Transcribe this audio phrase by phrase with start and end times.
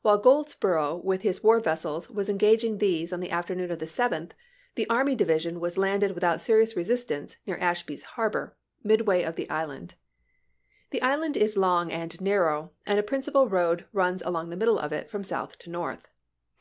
[0.00, 4.32] While Goldsborough with his war vessels was engaging these on the afternoon of the 7th,
[4.74, 9.48] the army division was landed without seri ous resistance near Ashby's harbor, midway of the
[9.48, 9.94] island.
[10.90, 14.80] The island is long and narrow and a prin cipal road runs along the middle
[14.80, 16.08] of it from south to north.